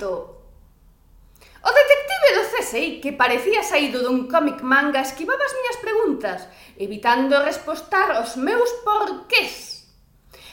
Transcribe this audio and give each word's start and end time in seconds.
momento. 0.00 0.36
O 1.62 1.70
detective 1.72 2.28
do 2.36 2.44
CSI, 2.56 3.00
que 3.00 3.12
parecía 3.12 3.62
saído 3.62 4.00
dun 4.00 4.32
cómic 4.32 4.64
manga, 4.64 5.04
esquivaba 5.04 5.44
as 5.44 5.52
miñas 5.52 5.76
preguntas, 5.76 6.48
evitando 6.80 7.36
respostar 7.44 8.16
os 8.16 8.40
meus 8.40 8.72
porqués. 8.80 9.84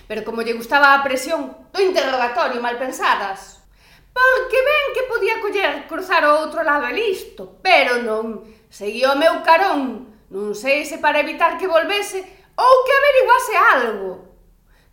Pero 0.07 0.28
como 0.28 0.44
lle 0.44 0.60
gustaba 0.60 0.91
a 0.91 1.04
presión 1.04 1.71
do 1.71 1.80
interrogatorio 1.80 2.60
mal 2.60 2.75
pensadas, 2.75 3.64
porque 4.12 4.60
ben 4.60 4.86
que 4.91 5.07
podía 5.07 5.39
coller 5.39 5.88
cruzar 5.88 6.27
o 6.27 6.43
outro 6.43 6.59
lado 6.59 6.91
e 6.91 6.98
listo, 7.00 7.64
pero 7.64 8.04
non, 8.04 8.43
seguía 8.68 9.16
o 9.16 9.20
meu 9.20 9.39
carón, 9.48 10.11
non 10.27 10.52
sei 10.59 10.84
se 10.84 11.00
para 11.00 11.23
evitar 11.23 11.55
que 11.55 11.71
volvese 11.71 12.20
ou 12.59 12.73
que 12.84 12.91
averiguase 13.00 13.55
algo. 13.79 14.11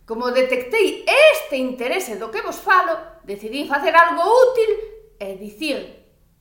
Como 0.07 0.31
detectei 0.31 1.03
este 1.03 1.59
interese 1.59 2.15
do 2.15 2.31
que 2.31 2.39
vos 2.39 2.61
falo, 2.63 3.14
decidín 3.25 3.67
facer 3.67 3.93
algo 3.95 4.21
útil 4.21 4.71
e 5.19 5.35
dicir 5.41 5.81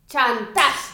chantaxe. 0.06 0.92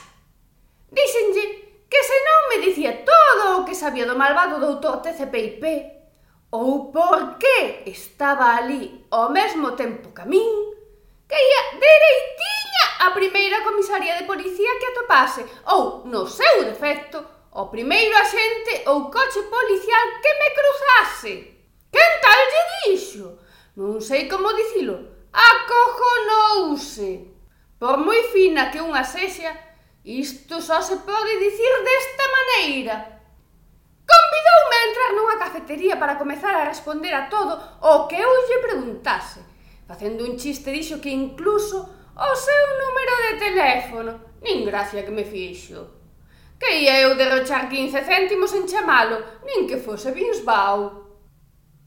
Díxenlle 0.90 1.44
que 1.90 2.00
se 2.02 2.18
non 2.26 2.40
me 2.50 2.56
dicía 2.66 3.02
todo 3.02 3.60
o 3.60 3.64
que 3.66 3.74
sabía 3.74 4.06
do 4.06 4.14
malvado 4.14 4.62
doutor 4.62 5.02
TCPIP 5.02 5.62
ou 6.50 6.90
por 6.94 7.38
que 7.38 7.82
estaba 7.86 8.58
ali 8.58 9.06
ao 9.10 9.30
mesmo 9.30 9.74
tempo 9.74 10.14
que 10.14 10.22
a 10.22 10.26
min, 10.26 10.50
que 11.26 11.38
ia 11.38 11.62
dereitiña 11.78 12.84
a 13.06 13.08
primeira 13.14 13.62
comisaría 13.62 14.18
de 14.18 14.26
policía 14.26 14.78
que 14.78 14.90
atopase 14.90 15.42
ou, 15.66 16.06
no 16.06 16.26
seu 16.26 16.66
defecto, 16.66 17.22
o 17.50 17.66
primeiro 17.66 18.14
axente 18.16 18.86
ou 18.86 19.10
coche 19.10 19.42
policial 19.46 20.06
que 20.22 20.32
me 20.38 20.48
cruzase. 20.54 21.34
Quen 21.90 22.10
tal 22.22 22.40
lle 22.50 22.62
dixo? 22.82 23.38
Non 23.74 23.98
sei 24.02 24.30
como 24.30 24.54
dicilo, 24.54 25.19
Acojonouse! 25.32 27.30
Por 27.78 27.96
moi 27.96 28.28
fina 28.28 28.68
que 28.68 28.82
unha 28.82 29.00
sexa, 29.06 29.56
isto 30.04 30.60
só 30.60 30.82
se 30.82 31.00
pode 31.00 31.32
dicir 31.40 31.72
desta 31.86 32.24
maneira. 32.28 32.94
Convidoume 34.04 34.74
a 34.76 34.86
entrar 34.90 35.10
nunha 35.14 35.38
cafetería 35.38 35.96
para 35.96 36.18
comezar 36.18 36.52
a 36.52 36.68
responder 36.68 37.14
a 37.14 37.30
todo 37.30 37.56
o 37.80 38.04
que 38.10 38.18
eu 38.18 38.30
lle 38.44 38.58
preguntase. 38.66 39.40
Facendo 39.88 40.26
un 40.26 40.36
chiste 40.36 40.68
dixo 40.68 41.00
que 41.00 41.08
incluso 41.08 41.88
o 42.20 42.30
seu 42.36 42.64
número 42.76 43.14
de 43.24 43.32
teléfono. 43.38 44.12
Nin 44.42 44.66
gracia 44.66 45.04
que 45.06 45.14
me 45.14 45.24
fixo. 45.24 46.00
Que 46.60 46.84
ia 46.84 47.00
eu 47.00 47.16
derrochar 47.16 47.70
15 47.70 47.96
céntimos 48.04 48.52
en 48.52 48.68
chamalo, 48.68 49.40
nin 49.48 49.64
que 49.64 49.80
fose 49.80 50.12
Binsbau. 50.12 51.08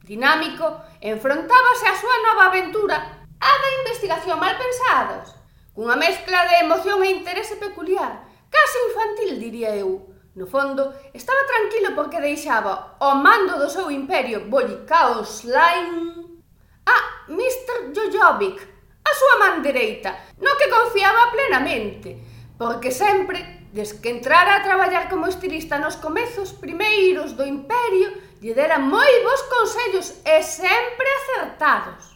Dinámico, 0.02 0.66
enfrontábase 0.98 1.86
á 1.86 1.94
súa 1.94 2.18
nova 2.26 2.50
aventura 2.50 3.13
A 3.44 3.52
da 3.60 3.70
investigación 3.80 4.40
mal 4.40 4.56
pensados, 4.56 5.36
cunha 5.76 6.00
mezcla 6.00 6.48
de 6.48 6.64
emoción 6.64 7.04
e 7.04 7.12
interese 7.12 7.60
peculiar, 7.60 8.24
case 8.48 8.78
infantil, 8.88 9.36
diría 9.36 9.76
eu. 9.76 10.08
No 10.32 10.46
fondo, 10.48 10.96
estaba 11.12 11.44
tranquilo 11.44 11.92
porque 11.94 12.24
deixaba 12.24 12.96
o 13.04 13.12
mando 13.14 13.60
do 13.60 13.68
seu 13.68 13.92
imperio 13.92 14.48
Bolikaos 14.48 15.44
Slime 15.44 16.40
a 16.88 16.96
Mr. 17.28 17.92
Jojovic, 17.92 18.64
a 19.04 19.12
súa 19.12 19.36
man 19.44 19.60
dereita, 19.60 20.16
no 20.40 20.56
que 20.56 20.72
confiaba 20.72 21.30
plenamente, 21.36 22.16
porque 22.56 22.88
sempre, 22.88 23.68
desde 23.76 24.00
que 24.00 24.08
entrara 24.08 24.56
a 24.56 24.64
traballar 24.64 25.12
como 25.12 25.28
estilista 25.28 25.76
nos 25.76 26.00
comezos 26.00 26.56
primeiros 26.56 27.36
do 27.36 27.44
imperio, 27.44 28.08
lle 28.40 28.56
dera 28.56 28.80
moi 28.80 29.12
bons 29.20 29.42
consellos 29.52 30.06
e 30.24 30.40
sempre 30.40 31.08
acertados. 31.20 32.13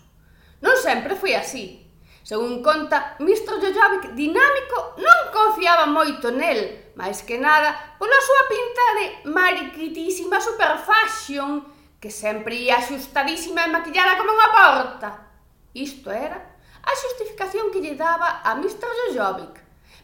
Non 0.64 0.74
sempre 0.78 1.14
foi 1.14 1.34
así. 1.34 1.88
Según 2.28 2.60
conta, 2.60 3.16
Mistro 3.24 3.56
Jojovic 3.56 4.12
dinámico 4.12 5.00
non 5.00 5.32
confiaba 5.32 5.88
moito 5.88 6.28
nel, 6.28 6.92
máis 6.92 7.24
que 7.24 7.40
nada 7.40 7.96
pola 7.96 8.20
súa 8.20 8.42
pinta 8.52 8.84
de 8.98 9.04
mariquitísima 9.32 10.36
superfashion 10.36 11.64
que 11.96 12.12
sempre 12.12 12.68
ia 12.68 12.78
axustadísima 12.78 13.64
e 13.64 13.72
maquillada 13.72 14.20
como 14.20 14.36
unha 14.36 14.52
porta. 14.52 15.08
Isto 15.72 16.12
era 16.12 16.36
a 16.84 16.92
xustificación 16.94 17.72
que 17.72 17.80
lle 17.80 17.96
daba 17.96 18.44
a 18.44 18.54
Mistro 18.60 18.88
Jojovic. 18.92 19.54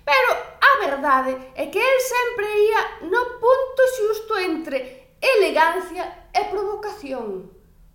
Pero 0.04 0.31
a 0.60 0.72
verdade 0.84 1.32
é 1.56 1.69
que 1.72 1.81
el 1.81 2.00
sempre 2.00 2.48
ia 2.48 2.81
no 3.09 3.41
punto 3.41 3.82
xusto 3.97 4.37
entre 4.37 5.16
elegancia 5.20 6.28
e 6.32 6.41
provocación. 6.53 7.53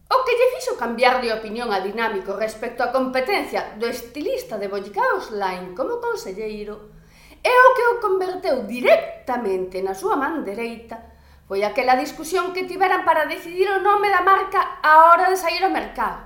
O 0.09 0.25
que 0.25 0.33
lle 0.33 0.51
fixo 0.57 0.73
cambiar 0.73 1.21
de 1.21 1.29
opinión 1.29 1.69
a 1.69 1.79
Dinámico 1.85 2.33
respecto 2.33 2.81
á 2.81 2.89
competencia 2.89 3.77
do 3.77 3.85
estilista 3.85 4.57
de 4.57 4.65
Bollicaos 4.65 5.29
Line 5.29 5.77
como 5.77 6.01
conselleiro 6.01 6.97
e 7.45 7.53
o 7.53 7.69
que 7.77 7.85
o 7.93 7.99
converteu 8.01 8.65
directamente 8.65 9.85
na 9.85 9.93
súa 9.93 10.17
man 10.17 10.41
dereita 10.41 10.97
foi 11.45 11.61
aquela 11.61 11.93
discusión 11.93 12.57
que 12.57 12.65
tiveran 12.65 13.05
para 13.05 13.29
decidir 13.29 13.69
o 13.69 13.85
nome 13.85 14.09
da 14.09 14.25
marca 14.25 14.81
á 14.81 15.13
hora 15.13 15.29
de 15.29 15.37
sair 15.37 15.61
ao 15.61 15.69
mercado. 15.69 16.25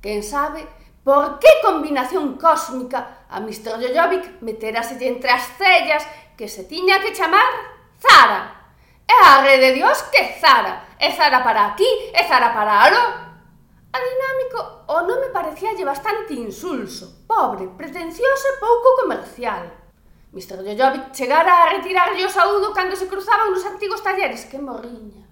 Quen 0.00 0.24
sabe 0.24 0.64
por 1.04 1.36
que 1.36 1.60
combinación 1.60 2.40
cósmica 2.40 3.28
a 3.28 3.44
Mr. 3.44 3.76
Jojovic 3.76 4.40
meteráselle 4.40 5.12
entre 5.12 5.28
as 5.28 5.52
cellas 5.60 6.04
que 6.36 6.48
se 6.48 6.64
tiña 6.64 7.04
que 7.04 7.12
chamar 7.12 7.76
Zara. 8.00 8.61
É 9.12 9.18
a 9.26 9.42
rede 9.42 9.66
de 9.66 9.72
Dios 9.78 9.98
que 10.12 10.40
Zara. 10.40 10.96
É 10.98 11.10
Zara 11.12 11.40
para 11.42 11.66
aquí, 11.66 11.90
é 12.14 12.22
Zara 12.24 12.50
para 12.56 12.84
aló. 12.84 13.04
A 13.92 13.98
dinámico 14.08 14.58
o 14.88 15.02
nome 15.02 15.28
parecíalle 15.28 15.84
bastante 15.84 16.32
insulso, 16.32 17.26
pobre, 17.28 17.68
pretencioso 17.76 18.46
e 18.48 18.58
pouco 18.58 19.02
comercial. 19.02 19.64
Mr. 20.32 20.64
Jojovic 20.64 21.12
chegara 21.12 21.52
a 21.52 21.68
retirarlle 21.76 22.24
o 22.24 22.30
saúdo 22.30 22.72
cando 22.72 22.96
se 22.96 23.06
cruzaban 23.06 23.52
nos 23.52 23.66
antigos 23.66 24.00
talleres 24.00 24.46
que 24.48 24.56
morriña. 24.56 25.28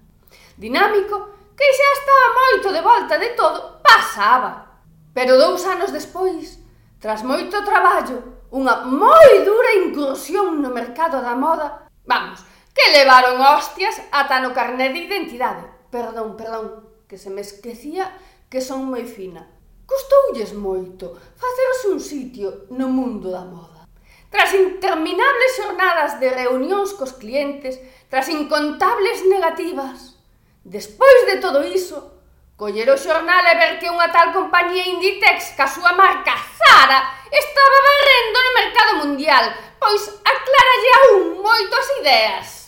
Dinámico, 0.57 1.17
que 1.57 1.65
xa 1.73 1.89
estaba 1.97 2.37
moito 2.37 2.67
de 2.69 2.81
volta 2.81 3.17
de 3.17 3.29
todo, 3.33 3.81
pasaba. 3.81 4.77
Pero 5.11 5.41
dous 5.41 5.65
anos 5.65 5.89
despois, 5.89 6.61
tras 7.01 7.25
moito 7.25 7.65
traballo, 7.65 8.45
unha 8.53 8.85
moi 8.85 9.41
dura 9.41 9.73
incursión 9.81 10.61
no 10.61 10.69
mercado 10.69 11.17
da 11.17 11.33
moda, 11.33 11.89
vamos, 12.05 12.45
que 12.75 12.91
levaron 12.97 13.39
hostias 13.41 13.99
ata 14.11 14.39
no 14.39 14.53
carné 14.55 14.89
de 14.89 14.99
identidade. 15.07 15.63
Perdón, 15.91 16.37
perdón, 16.39 16.87
que 17.07 17.17
se 17.17 17.29
me 17.29 17.41
esquecía 17.41 18.15
que 18.49 18.59
son 18.63 18.87
moi 18.87 19.03
fina. 19.03 19.47
Custoulles 19.87 20.55
moito 20.55 21.19
facerse 21.35 21.91
un 21.91 21.99
sitio 21.99 22.71
no 22.71 22.87
mundo 22.87 23.27
da 23.27 23.43
moda. 23.43 23.83
Tras 24.31 24.55
interminables 24.55 25.51
xornadas 25.59 26.19
de 26.23 26.31
reunións 26.31 26.95
cos 26.95 27.11
clientes, 27.19 27.75
tras 28.07 28.31
incontables 28.31 29.27
negativas, 29.27 30.15
despois 30.63 31.27
de 31.27 31.43
todo 31.43 31.67
iso, 31.67 32.15
coller 32.55 32.87
o 32.87 32.95
xornal 32.95 33.43
e 33.51 33.59
ver 33.59 33.73
que 33.83 33.91
unha 33.91 34.07
tal 34.15 34.31
compañía 34.31 34.87
Inditex 34.87 35.59
ca 35.59 35.67
súa 35.67 35.91
marca 35.97 36.37
Zara 36.39 36.99
estaba 37.27 37.77
barrendo 37.89 38.37
no 38.39 38.51
mercado 38.55 38.91
mundial, 39.03 39.45
pois 39.75 40.03
acláralle 40.23 40.91
aún 40.95 41.41
moito 41.43 41.73
as 41.75 41.89
ideas. 41.99 42.60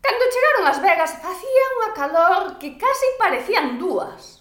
Cando 0.00 0.24
chegaron 0.32 0.64
as 0.66 0.80
Vegas 0.80 1.12
facía 1.20 1.64
unha 1.76 1.90
calor 1.92 2.56
que 2.56 2.80
casi 2.80 3.06
parecían 3.20 3.76
dúas. 3.76 4.40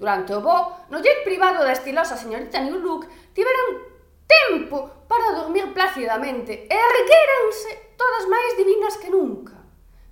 Durante 0.00 0.32
o 0.32 0.40
voo, 0.40 0.88
no 0.88 1.04
jet 1.04 1.22
privado 1.22 1.60
da 1.60 1.76
estilosa 1.76 2.16
señorita 2.16 2.64
New 2.64 2.80
Look, 2.80 3.06
tiveron 3.36 3.84
tempo 4.28 5.04
para 5.08 5.32
dormir 5.36 5.72
plácidamente 5.76 6.68
e 6.70 6.76
erguéranse 6.76 7.96
todas 7.98 8.24
máis 8.30 8.54
divinas 8.56 8.94
que 8.96 9.10
nunca. 9.10 9.58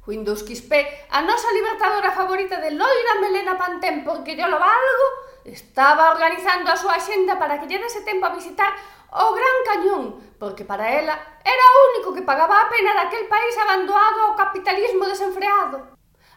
Windows 0.06 0.46
XP, 0.46 0.72
a 1.10 1.18
nosa 1.22 1.50
libertadora 1.50 2.14
favorita 2.14 2.62
de 2.62 2.70
loira 2.70 3.14
melena 3.20 3.58
pantén 3.58 4.06
porque 4.06 4.38
yo 4.38 4.46
lo 4.46 4.58
valgo, 4.58 5.06
estaba 5.46 6.10
organizando 6.10 6.70
a 6.70 6.76
súa 6.76 6.98
xenda 6.98 7.38
para 7.38 7.58
que 7.62 7.70
lle 7.70 7.78
dese 7.78 8.02
tempo 8.02 8.26
a 8.26 8.34
visitar 8.34 8.74
o 9.14 9.32
Gran 9.32 9.58
Cañón, 9.64 10.02
porque 10.38 10.66
para 10.66 10.90
ela 10.90 11.14
era 11.44 11.64
o 11.70 11.80
único 11.94 12.10
que 12.12 12.26
pagaba 12.26 12.60
a 12.60 12.68
pena 12.68 12.92
daquel 12.92 13.30
país 13.30 13.54
abandonado 13.56 14.18
ao 14.26 14.36
capitalismo 14.36 15.06
desenfreado. 15.06 15.94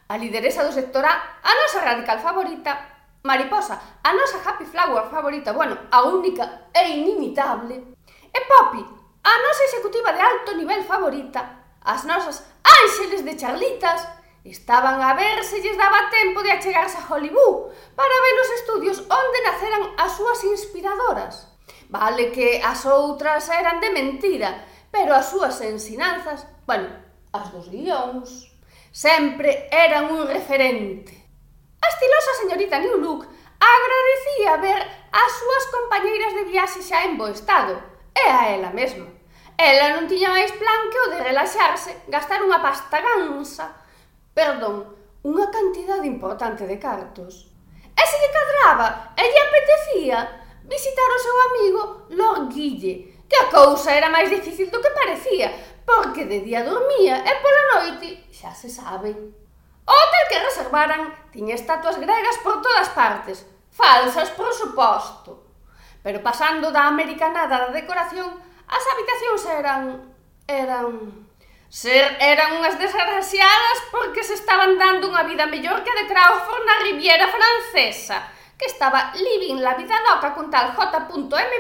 A 0.10 0.18
lideresa 0.18 0.64
do 0.64 0.74
sector 0.74 1.06
A, 1.06 1.42
a 1.42 1.52
nosa 1.58 1.82
radical 1.82 2.22
favorita, 2.22 2.72
Mariposa, 3.26 3.82
a 4.04 4.14
nosa 4.14 4.40
happy 4.46 4.66
flower 4.66 5.10
favorita, 5.10 5.52
bueno, 5.52 5.78
a 5.92 6.06
única 6.06 6.70
e 6.74 7.04
inimitable, 7.04 7.98
e 8.30 8.40
Poppy, 8.46 8.82
a 9.26 9.34
nosa 9.42 9.64
executiva 9.66 10.14
de 10.14 10.22
alto 10.22 10.56
nivel 10.56 10.86
favorita, 10.86 11.42
as 11.82 12.06
nosas 12.06 12.46
ángeles 12.64 13.26
de 13.26 13.36
charlitas, 13.36 14.19
Estaban 14.50 15.00
a 15.02 15.14
ver 15.14 15.44
se 15.44 15.62
lles 15.62 15.78
daba 15.78 16.10
tempo 16.10 16.42
de 16.42 16.52
achegarse 16.52 16.98
a 16.98 17.06
Hollywood 17.06 17.70
para 17.96 18.22
ver 18.26 18.36
os 18.42 18.50
estudios 18.60 18.98
onde 19.06 19.46
naceran 19.46 19.94
as 19.98 20.18
súas 20.18 20.44
inspiradoras. 20.44 21.54
Vale 21.90 22.32
que 22.32 22.58
as 22.66 22.82
outras 22.90 23.46
eran 23.50 23.78
de 23.78 23.94
mentira, 23.94 24.66
pero 24.90 25.14
as 25.14 25.30
súas 25.30 25.62
ensinanzas, 25.62 26.50
bueno, 26.66 26.90
as 27.30 27.54
dos 27.54 27.70
guións, 27.70 28.50
sempre 28.90 29.70
eran 29.70 30.10
un 30.10 30.26
referente. 30.26 31.14
A 31.78 31.88
estilosa 31.88 32.34
señorita 32.42 32.82
New 32.82 32.98
Look 32.98 33.30
agradecía 33.62 34.58
ver 34.66 34.82
as 35.14 35.32
súas 35.38 35.66
compañeiras 35.70 36.34
de 36.34 36.44
viaxe 36.50 36.82
xa 36.82 37.06
en 37.06 37.22
bo 37.22 37.30
estado, 37.30 37.78
e 38.18 38.26
a 38.26 38.50
ela 38.50 38.74
mesma. 38.74 39.06
Ela 39.62 39.94
non 39.94 40.10
tiña 40.10 40.34
máis 40.34 40.50
plan 40.58 40.90
que 40.90 41.00
o 41.06 41.08
de 41.14 41.20
relaxarse, 41.22 41.92
gastar 42.10 42.42
unha 42.42 42.58
pasta 42.58 42.98
gansa, 42.98 43.78
perdón, 44.34 44.96
unha 45.26 45.48
cantidade 45.52 46.08
importante 46.08 46.64
de 46.64 46.78
cartos. 46.80 47.52
E 47.94 48.04
se 48.08 48.16
lle 48.22 48.32
cadraba 48.32 49.14
e 49.20 49.24
lle 49.28 49.42
apetecía 49.44 50.18
visitar 50.64 51.10
o 51.12 51.24
seu 51.24 51.36
amigo 51.50 51.82
Lord 52.16 52.54
Guille, 52.54 53.26
que 53.28 53.38
a 53.38 53.50
cousa 53.52 53.92
era 53.94 54.10
máis 54.10 54.30
difícil 54.30 54.72
do 54.72 54.80
que 54.80 54.94
parecía, 54.96 55.52
porque 55.84 56.26
de 56.26 56.40
día 56.46 56.64
dormía 56.64 57.26
e 57.26 57.32
pola 57.42 57.64
noite 57.76 58.30
xa 58.32 58.54
se 58.54 58.70
sabe. 58.70 59.12
O 59.90 59.92
hotel 59.92 60.26
que 60.30 60.46
reservaran 60.46 61.10
tiña 61.34 61.58
estatuas 61.58 61.98
gregas 61.98 62.38
por 62.46 62.62
todas 62.62 62.90
partes, 62.94 63.46
falsas 63.74 64.30
por 64.38 64.54
suposto. 64.54 65.50
Pero 66.06 66.22
pasando 66.22 66.72
da 66.72 66.88
americanada 66.88 67.68
da 67.68 67.74
decoración, 67.74 68.30
as 68.70 68.84
habitacións 68.86 69.44
eran... 69.50 69.82
eran... 70.48 70.86
Ser 71.70 72.18
eran 72.18 72.58
unhas 72.58 72.82
desgraciadas 72.82 73.78
porque 73.94 74.26
se 74.26 74.34
estaban 74.34 74.82
dando 74.82 75.06
unha 75.06 75.22
vida 75.22 75.46
mellor 75.46 75.86
que 75.86 75.94
a 75.94 75.98
de 76.02 76.10
Crawford 76.10 76.66
na 76.66 76.82
Riviera 76.82 77.30
Francesa, 77.30 78.26
que 78.58 78.66
estaba 78.66 79.14
living 79.14 79.62
la 79.62 79.78
vida 79.78 79.94
loca 80.02 80.34
con 80.34 80.50
tal 80.50 80.74
J.M. 80.74 81.54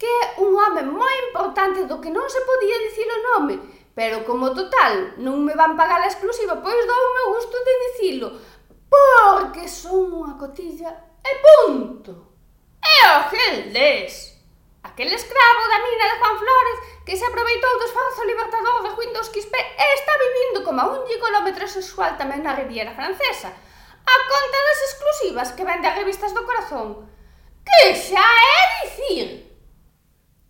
que 0.00 0.08
é 0.08 0.40
un 0.40 0.56
home 0.56 0.82
moi 0.88 1.14
importante 1.28 1.84
do 1.84 2.00
que 2.00 2.08
non 2.08 2.32
se 2.32 2.40
podía 2.40 2.80
dicir 2.88 3.04
o 3.04 3.18
nome, 3.36 3.60
pero 3.92 4.24
como 4.24 4.56
total 4.56 5.20
non 5.20 5.44
me 5.44 5.52
van 5.52 5.76
pagar 5.76 6.00
a 6.00 6.08
exclusiva, 6.08 6.56
pois 6.56 6.80
dou 6.88 7.02
o 7.04 7.14
meu 7.18 7.26
gusto 7.36 7.60
de 7.60 7.74
dicilo, 7.92 8.40
porque 8.88 9.68
son 9.68 10.08
unha 10.16 10.32
cotilla 10.40 10.96
e 11.20 11.32
punto. 11.44 12.32
É 12.80 13.04
o 13.04 13.28
Geldés 13.28 14.37
aquel 14.88 15.12
escravo 15.12 15.62
da 15.68 15.78
mina 15.84 16.06
de 16.08 16.18
Juan 16.18 16.36
Flores 16.38 16.78
que 17.04 17.16
se 17.16 17.24
aproveitou 17.24 17.78
do 17.78 17.84
esforzo 17.84 18.24
libertador 18.24 18.82
de 18.82 18.90
Juan 18.96 19.12
dos 19.12 19.28
Quispe 19.28 19.60
e 19.60 19.84
está 19.94 20.12
vivindo 20.16 20.64
como 20.64 20.80
un 20.88 21.04
gigolómetro 21.04 21.68
sexual 21.68 22.16
tamén 22.16 22.40
na 22.40 22.56
Riviera 22.56 22.96
Francesa, 22.96 23.52
a 23.52 24.16
conta 24.32 24.58
das 24.64 24.80
exclusivas 24.88 25.52
que 25.52 25.66
vende 25.68 25.86
a 25.88 25.96
revistas 25.96 26.32
do 26.32 26.44
corazón. 26.48 27.04
Que 27.60 27.92
xa 27.92 28.24
é 28.24 28.62
dicir! 28.80 29.26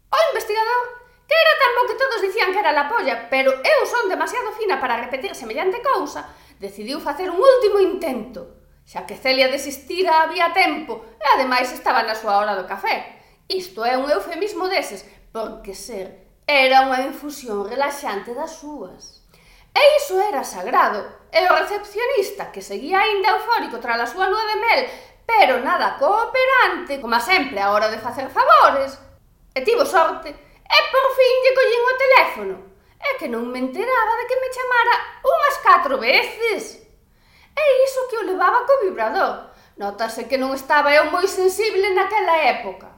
O 0.08 0.19
investigador, 0.31 0.82
que 1.26 1.35
era 1.35 1.55
tan 1.58 1.73
bo 1.75 1.82
que 1.90 2.00
todos 2.00 2.23
dicían 2.23 2.55
que 2.55 2.62
era 2.62 2.73
la 2.73 2.87
polla, 2.87 3.26
pero 3.26 3.50
eu 3.50 3.81
son 3.85 4.06
demasiado 4.06 4.55
fina 4.55 4.79
para 4.79 5.02
repetir 5.02 5.35
semellante 5.35 5.82
cousa, 5.82 6.31
decidiu 6.62 7.02
facer 7.02 7.26
un 7.29 7.43
último 7.43 7.82
intento, 7.82 8.62
xa 8.87 9.02
que 9.02 9.19
Celia 9.19 9.50
desistira 9.50 10.23
había 10.23 10.55
tempo 10.55 11.19
e 11.19 11.26
ademais 11.26 11.69
estaba 11.75 12.06
na 12.06 12.14
súa 12.14 12.38
hora 12.38 12.55
do 12.55 12.64
café. 12.64 13.18
Isto 13.49 13.81
é 13.85 13.97
un 13.97 14.05
eufemismo 14.12 14.69
deses, 14.69 15.09
porque 15.33 15.73
ser 15.73 16.29
era 16.45 16.85
unha 16.85 17.00
infusión 17.09 17.65
relaxante 17.65 18.37
das 18.37 18.61
súas. 18.61 19.25
E 19.73 19.81
iso 19.97 20.21
era 20.21 20.45
sagrado, 20.45 21.00
e 21.33 21.41
o 21.49 21.56
recepcionista, 21.56 22.53
que 22.53 22.61
seguía 22.61 23.00
aínda 23.00 23.33
eufórico 23.33 23.81
tras 23.81 24.05
a 24.05 24.11
súa 24.12 24.29
lúa 24.29 24.45
de 24.53 24.56
mel, 24.61 24.83
pero 25.25 25.65
nada 25.65 25.97
cooperante, 25.97 27.00
como 27.00 27.17
sempre 27.25 27.56
a 27.65 27.73
hora 27.73 27.89
de 27.89 27.97
facer 28.05 28.29
favores, 28.29 29.00
e 29.56 29.65
tivo 29.65 29.89
sorte, 29.89 30.29
e 30.29 30.79
por 30.93 31.06
fin 31.17 31.35
lle 31.41 31.56
collín 31.56 31.85
o 31.89 32.00
teléfono, 32.05 32.56
e 33.00 33.09
que 33.17 33.33
non 33.33 33.49
me 33.49 33.65
enteraba 33.65 34.12
de 34.21 34.25
que 34.29 34.41
me 34.45 34.53
chamara 34.53 34.95
unhas 35.25 35.56
catro 35.65 35.97
veces. 35.97 36.85
E 37.56 37.65
iso 37.89 38.12
que 38.12 38.21
o 38.21 38.29
levaba 38.29 38.69
co 38.69 38.85
vibrador, 38.85 39.56
notase 39.81 40.29
que 40.29 40.37
non 40.37 40.53
estaba 40.53 40.93
eu 40.93 41.09
moi 41.09 41.25
sensible 41.25 41.97
naquela 41.97 42.37
época 42.45 42.98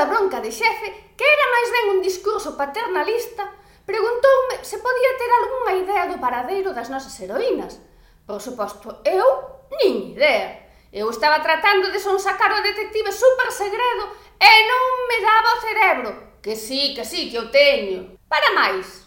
da 0.00 0.06
bronca 0.06 0.40
de 0.40 0.48
xefe, 0.50 1.12
que 1.12 1.24
era 1.28 1.52
máis 1.52 1.68
ben 1.76 1.86
un 1.92 2.00
discurso 2.00 2.56
paternalista, 2.56 3.44
preguntoume 3.84 4.64
se 4.64 4.80
podía 4.80 5.12
ter 5.20 5.28
algunha 5.28 5.76
idea 5.76 6.08
do 6.08 6.16
paradeiro 6.16 6.72
das 6.72 6.88
nosas 6.88 7.12
heroínas. 7.20 7.76
Por 8.24 8.40
suposto, 8.40 9.04
eu, 9.04 9.28
nin 9.76 10.16
idea. 10.16 10.72
Eu 10.88 11.12
estaba 11.12 11.44
tratando 11.44 11.92
de 11.92 12.00
sonsacar 12.00 12.48
o 12.48 12.64
detective 12.64 13.12
super 13.12 13.52
segredo 13.52 14.08
e 14.40 14.52
non 14.64 14.84
me 15.04 15.18
daba 15.20 15.50
o 15.52 15.62
cerebro. 15.68 16.10
Que 16.40 16.56
sí, 16.56 16.96
que 16.96 17.04
sí, 17.04 17.28
que 17.28 17.36
eu 17.36 17.52
teño. 17.52 18.16
Para 18.24 18.56
máis. 18.56 19.04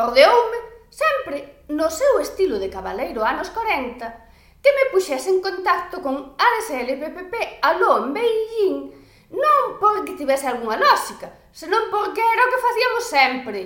Ordeoume, 0.00 0.88
sempre 0.88 1.68
no 1.68 1.92
seu 1.92 2.24
estilo 2.24 2.56
de 2.56 2.72
cabaleiro 2.72 3.20
anos 3.20 3.52
40, 3.52 4.00
que 4.64 4.72
me 4.72 4.88
puxese 4.88 5.28
en 5.28 5.44
contacto 5.44 6.00
con 6.00 6.32
ADSL 6.40 6.96
PPP 7.04 7.60
aló 7.60 8.00
en 8.00 8.16
Beijing 8.16 8.95
Non 9.30 9.82
porque 9.82 10.14
tivese 10.14 10.46
algunha 10.46 10.78
lógica, 10.78 11.34
senón 11.50 11.90
porque 11.90 12.22
era 12.22 12.46
o 12.46 12.50
que 12.50 12.62
facíamos 12.62 13.04
sempre. 13.04 13.60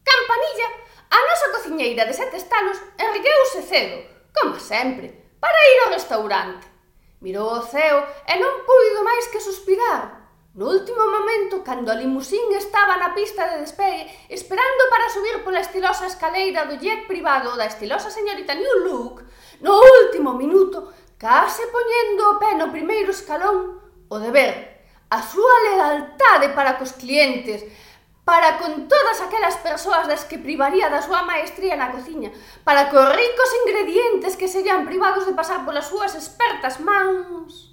Campanilla, 0.00 0.68
a 1.12 1.18
nosa 1.20 1.46
cociñeira 1.52 2.08
de 2.08 2.14
sete 2.16 2.40
estalos, 2.40 2.80
ergueuse 2.96 3.60
cedo, 3.68 3.98
como 4.32 4.56
sempre, 4.56 5.36
para 5.40 5.66
ir 5.72 5.78
ao 5.84 5.92
restaurante. 5.92 6.64
Mirou 7.20 7.60
o 7.60 7.62
ceo 7.62 8.00
e 8.24 8.34
non 8.40 8.64
puido 8.64 9.04
máis 9.04 9.28
que 9.28 9.44
suspirar. 9.44 10.26
No 10.56 10.72
último 10.72 11.04
momento, 11.04 11.60
cando 11.60 11.92
a 11.92 12.00
limusín 12.00 12.48
estaba 12.56 12.96
na 12.96 13.12
pista 13.12 13.44
de 13.44 13.60
despegue, 13.60 14.08
esperando 14.32 14.88
para 14.88 15.12
subir 15.12 15.44
pola 15.44 15.60
estilosa 15.60 16.08
escaleira 16.08 16.64
do 16.64 16.80
jet 16.80 17.04
privado 17.04 17.52
da 17.60 17.68
estilosa 17.68 18.08
señorita 18.08 18.56
New 18.56 18.88
Look, 18.88 19.20
no 19.60 19.76
último 19.76 20.32
minuto, 20.32 20.88
case 21.20 21.60
poñendo 21.68 22.22
o 22.32 22.38
pé 22.40 22.56
no 22.56 22.72
primeiro 22.72 23.12
escalón, 23.12 23.84
o 24.08 24.18
deber, 24.18 24.82
a 25.10 25.22
súa 25.22 25.56
lealtade 25.70 26.50
para 26.52 26.78
cos 26.78 26.92
clientes, 26.92 27.62
para 28.26 28.58
con 28.58 28.90
todas 28.90 29.22
aquelas 29.22 29.56
persoas 29.62 30.10
das 30.10 30.26
que 30.26 30.42
privaría 30.42 30.90
da 30.90 30.98
súa 30.98 31.22
maestría 31.22 31.78
na 31.78 31.94
cociña, 31.94 32.34
para 32.66 32.90
cos 32.90 33.06
ricos 33.14 33.50
ingredientes 33.62 34.34
que 34.34 34.50
serían 34.50 34.82
privados 34.82 35.24
de 35.24 35.32
pasar 35.32 35.62
polas 35.62 35.86
súas 35.86 36.18
expertas 36.18 36.82
mans. 36.82 37.70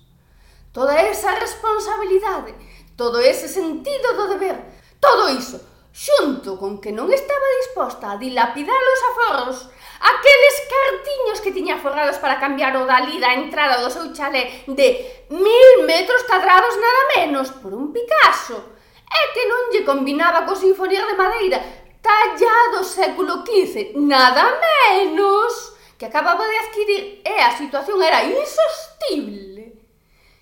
Toda 0.70 0.98
esa 1.02 1.34
responsabilidade, 1.38 2.54
todo 2.98 3.18
ese 3.22 3.50
sentido 3.50 4.14
do 4.14 4.30
deber, 4.38 4.58
todo 5.02 5.30
iso 5.34 5.73
xunto 5.94 6.58
con 6.58 6.82
que 6.82 6.90
non 6.90 7.14
estaba 7.14 7.62
disposta 7.62 8.10
a 8.10 8.18
dilapidar 8.18 8.82
os 8.82 9.02
aforros, 9.14 9.58
aqueles 10.02 10.56
cartiños 10.66 11.38
que 11.46 11.54
tiña 11.54 11.78
forrados 11.78 12.18
para 12.18 12.42
cambiar 12.42 12.74
o 12.82 12.90
dalí 12.90 13.22
da 13.22 13.38
entrada 13.38 13.78
do 13.78 13.94
seu 13.94 14.10
chalé 14.10 14.66
de 14.66 14.88
mil 15.30 15.70
metros 15.86 16.26
cadrados 16.26 16.74
nada 16.82 17.02
menos 17.14 17.54
por 17.62 17.78
un 17.78 17.94
Picasso, 17.94 18.58
e 19.06 19.22
que 19.38 19.46
non 19.46 19.70
lle 19.70 19.86
combinaba 19.86 20.50
co 20.50 20.58
sinfonía 20.58 21.06
de 21.06 21.14
madeira 21.14 21.62
tallado 22.02 22.84
século 22.84 23.46
XV, 23.46 23.94
nada 23.96 24.60
menos, 24.60 25.78
que 25.98 26.10
acababa 26.10 26.44
de 26.44 26.58
adquirir 26.58 27.22
e 27.24 27.38
a 27.40 27.56
situación 27.56 28.02
era 28.02 28.26
insostible. 28.26 29.78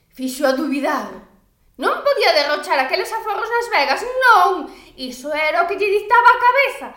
Fixo 0.09 0.47
a 0.47 0.55
dubidar 0.55 1.30
Non 1.81 2.05
podía 2.05 2.37
derrochar 2.37 2.77
aqueles 2.77 3.09
aforros 3.09 3.49
nas 3.49 3.67
vegas, 3.73 4.05
non! 4.05 4.69
Iso 5.01 5.33
era 5.33 5.65
o 5.65 5.67
que 5.67 5.81
lle 5.81 5.89
dictaba 5.89 6.29
a 6.29 6.41
cabeza. 6.45 6.87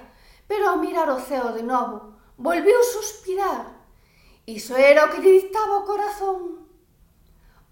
Pero 0.44 0.68
ao 0.68 0.76
mirar 0.76 1.08
o 1.08 1.16
ceo 1.16 1.56
de 1.56 1.64
novo, 1.64 2.20
volviu 2.36 2.76
suspirar. 2.84 3.80
Iso 4.44 4.76
era 4.76 5.08
o 5.08 5.10
que 5.10 5.24
lle 5.24 5.40
dictaba 5.40 5.80
o 5.80 5.88
corazón. 5.88 6.68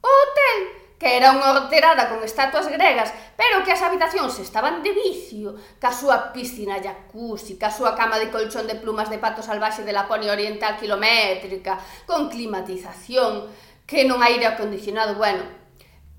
O 0.01 0.09
hotel, 0.09 0.59
que 0.97 1.21
era 1.21 1.37
unha 1.37 1.53
horterada 1.53 2.09
con 2.09 2.25
estatuas 2.25 2.65
gregas, 2.73 3.13
pero 3.37 3.61
que 3.61 3.77
as 3.77 3.85
habitacións 3.85 4.41
estaban 4.41 4.81
de 4.81 4.97
vicio, 4.97 5.53
ca 5.77 5.93
súa 5.93 6.33
piscina 6.33 6.81
jacuzzi, 6.81 7.61
ca 7.61 7.69
súa 7.69 7.93
cama 7.93 8.17
de 8.17 8.33
colchón 8.33 8.65
de 8.65 8.81
plumas 8.81 9.13
de 9.13 9.21
pato 9.21 9.45
salvaxe 9.45 9.85
de 9.85 9.93
Laponia 9.93 10.33
Oriental 10.33 10.81
kilométrica, 10.81 11.77
con 12.09 12.33
climatización, 12.33 13.53
que 13.85 14.09
non 14.09 14.25
aire 14.25 14.49
acondicionado, 14.49 15.21
bueno, 15.21 15.62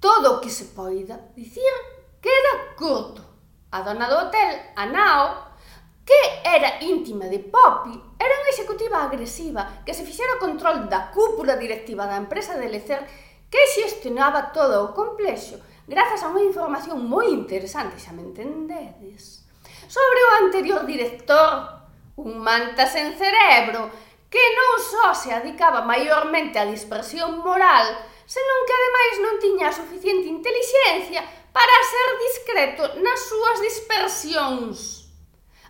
Todo 0.04 0.36
o 0.36 0.42
que 0.44 0.52
se 0.52 0.76
poida 0.76 1.32
dicir 1.32 1.74
queda 2.20 2.76
curto. 2.76 3.24
A 3.72 3.88
dona 3.88 4.12
do 4.12 4.28
hotel, 4.28 4.76
Anao, 4.76 5.56
que 6.04 6.20
era 6.44 6.84
íntima 6.84 7.32
de 7.32 7.40
Poppy, 7.40 7.96
era 8.20 8.36
unha 8.44 8.52
executiva 8.52 9.00
agresiva 9.00 9.80
que 9.88 9.96
se 9.96 10.04
fixera 10.04 10.36
o 10.36 10.44
control 10.44 10.92
da 10.92 11.08
cúpula 11.08 11.56
directiva 11.56 12.04
da 12.04 12.20
empresa 12.20 12.60
de 12.60 12.68
Lecer 12.68 13.00
que 13.48 13.64
xestionaba 13.72 14.52
todo 14.52 14.84
o 14.84 14.92
complexo 14.92 15.64
grazas 15.88 16.20
a 16.24 16.32
unha 16.36 16.44
información 16.52 17.00
moi 17.08 17.32
interesante, 17.32 17.96
xa 17.96 18.12
me 18.12 18.28
entendedes, 18.28 19.48
sobre 19.88 20.20
o 20.20 20.36
anterior 20.44 20.84
director, 20.84 21.80
un 22.20 22.44
manta 22.44 22.88
sen 22.92 23.16
cerebro, 23.16 23.88
que 24.28 24.44
non 24.52 24.84
só 24.84 25.16
se 25.16 25.32
adicaba 25.32 25.88
maiormente 25.88 26.60
á 26.60 26.68
dispersión 26.68 27.40
moral, 27.40 28.12
se 28.26 28.40
non 28.40 28.60
que 28.68 28.74
ademais 28.76 29.16
non 29.22 29.36
tiña 29.44 29.70
suficiente 29.70 30.32
intelixencia 30.32 31.22
para 31.54 31.90
ser 31.90 32.08
discreto 32.18 32.84
nas 33.06 33.20
súas 33.30 33.58
dispersións. 33.62 35.08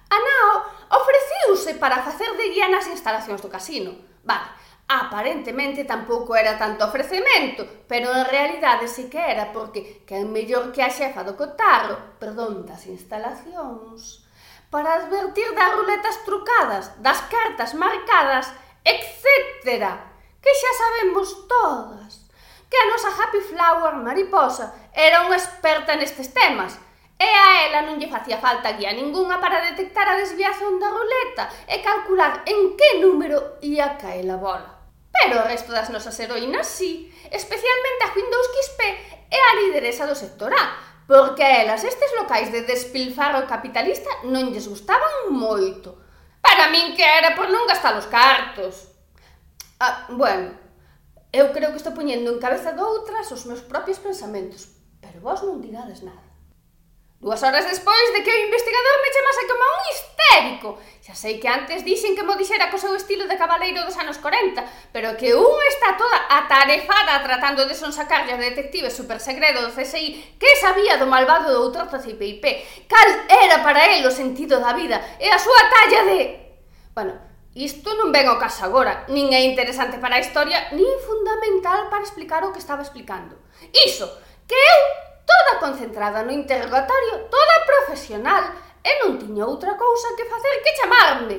Anao 0.07 0.63
ofreciuse 0.93 1.75
para 1.75 2.05
facer 2.05 2.37
de 2.37 2.49
guía 2.53 2.69
nas 2.69 2.87
instalacións 2.87 3.41
do 3.41 3.49
casino. 3.49 3.91
Vale, 4.23 4.47
aparentemente 4.87 5.83
tampouco 5.83 6.35
era 6.35 6.57
tanto 6.57 6.85
ofrecemento, 6.85 7.65
pero 7.87 8.13
en 8.13 8.25
realidade 8.25 8.87
sí 8.87 9.09
que 9.09 9.19
era 9.19 9.51
porque 9.51 10.05
que 10.07 10.15
é 10.15 10.23
mellor 10.23 10.71
que 10.71 10.85
a 10.85 10.93
xefa 10.93 11.25
do 11.25 11.35
cotarro, 11.35 12.15
perdón, 12.21 12.63
das 12.63 12.85
instalacións, 12.87 14.23
para 14.69 15.03
advertir 15.03 15.49
das 15.57 15.73
ruletas 15.73 16.23
trucadas, 16.23 16.95
das 17.01 17.19
cartas 17.27 17.73
marcadas, 17.73 18.53
etc. 18.85 19.67
Que 20.39 20.51
xa 20.53 20.71
sabemos 20.79 21.47
todas 21.47 22.22
que 22.73 22.79
a 22.81 22.89
nosa 22.89 23.13
Happy 23.13 23.37
Flower 23.45 24.01
mariposa 24.01 24.73
era 24.89 25.21
unha 25.29 25.37
experta 25.37 25.93
nestes 25.93 26.33
temas, 26.33 26.73
e 27.21 27.29
a 27.29 27.69
ela 27.69 27.85
non 27.85 28.01
lle 28.01 28.09
facía 28.09 28.41
falta 28.41 28.73
guía 28.73 28.97
ningunha 28.97 29.37
para 29.37 29.61
detectar 29.61 30.09
a 30.09 30.17
desviación 30.17 30.81
da 30.81 30.89
ruleta 30.89 31.53
e 31.69 31.85
calcular 31.85 32.41
en 32.49 32.73
que 32.73 32.97
número 32.97 33.61
ia 33.61 33.93
caer 34.01 34.25
a 34.25 34.41
bola. 34.41 34.73
Pero 35.13 35.37
o 35.37 35.45
resto 35.45 35.69
das 35.69 35.93
nosas 35.93 36.17
heroínas 36.17 36.65
sí, 36.65 37.13
especialmente 37.29 38.09
a 38.09 38.13
Windows 38.17 38.49
XP 38.57 38.79
e 39.29 39.37
a 39.37 39.51
lideresa 39.61 40.09
do 40.09 40.17
sector 40.17 40.49
A, 40.49 40.73
porque 41.05 41.45
a 41.45 41.61
elas 41.61 41.85
estes 41.85 42.09
locais 42.17 42.49
de 42.49 42.65
despilfarro 42.65 43.45
capitalista 43.45 44.09
non 44.25 44.49
lles 44.49 44.65
gustaban 44.65 45.29
moito. 45.29 46.01
Para 46.41 46.73
min 46.73 46.97
que 46.97 47.05
era 47.05 47.37
por 47.37 47.53
non 47.53 47.69
gastar 47.69 47.93
os 47.93 48.09
cartos. 48.09 48.89
Ah, 49.77 50.09
bueno, 50.09 50.62
eu 51.33 51.49
creo 51.49 51.73
que 51.73 51.81
estou 51.81 51.97
poñendo 51.97 52.29
en 52.29 52.37
cabeza 52.37 52.77
doutras 52.77 53.27
os 53.33 53.49
meus 53.49 53.65
propios 53.65 53.97
pensamentos, 53.97 54.69
pero 55.01 55.17
vos 55.17 55.41
non 55.41 55.57
digades 55.65 56.05
nada. 56.05 56.21
Dúas 57.17 57.41
horas 57.41 57.65
despois 57.65 58.07
de 58.13 58.21
que 58.21 58.29
o 58.29 58.43
investigador 58.45 58.95
me 59.01 59.13
chamase 59.15 59.43
como 59.49 59.63
un 59.65 59.83
histérico. 59.89 60.69
Xa 61.01 61.15
sei 61.15 61.39
que 61.41 61.49
antes 61.49 61.81
dixen 61.81 62.13
que 62.13 62.21
mo 62.21 62.37
dixera 62.37 62.69
co 62.69 62.77
seu 62.77 62.93
estilo 62.93 63.25
de 63.25 63.39
cabaleiro 63.39 63.81
dos 63.81 63.97
anos 63.97 64.21
40, 64.21 64.59
pero 64.93 65.17
que 65.17 65.33
un 65.33 65.57
está 65.71 65.97
toda 65.97 66.19
atarefada 66.29 67.23
tratando 67.23 67.65
de 67.65 67.73
sonsacarlle 67.73 68.35
ao 68.35 68.43
detective 68.43 68.93
supersegredo 68.93 69.65
do 69.65 69.73
CSI 69.73 70.37
que 70.37 70.51
sabía 70.61 71.01
do 71.01 71.09
malvado 71.09 71.49
do 71.49 71.63
outro 71.63 71.87
CPIP, 71.89 72.43
cal 72.91 73.09
era 73.25 73.63
para 73.65 73.89
el 73.89 74.05
o 74.05 74.11
sentido 74.13 74.59
da 74.59 74.77
vida 74.77 75.01
e 75.17 75.31
a 75.31 75.39
súa 75.39 75.63
talla 75.71 76.03
de... 76.03 76.19
Bueno, 76.91 77.32
Isto 77.53 77.93
non 77.93 78.09
ven 78.09 78.25
ao 78.25 78.41
caso 78.41 78.65
agora, 78.65 79.05
nin 79.13 79.29
é 79.29 79.45
interesante 79.45 80.01
para 80.01 80.17
a 80.17 80.23
historia, 80.25 80.73
nin 80.73 80.89
fundamental 81.05 81.85
para 81.85 82.01
explicar 82.01 82.41
o 82.41 82.49
que 82.49 82.57
estaba 82.57 82.81
explicando. 82.81 83.37
Iso, 83.69 84.09
que 84.49 84.57
eu, 84.57 84.81
toda 85.21 85.61
concentrada 85.61 86.25
no 86.25 86.33
interrogatorio, 86.33 87.29
toda 87.29 87.69
profesional, 87.69 88.57
e 88.81 88.91
non 89.05 89.21
tiña 89.21 89.45
outra 89.45 89.77
cousa 89.77 90.17
que 90.17 90.25
facer 90.25 90.65
que 90.65 90.75
chamarme. 90.81 91.37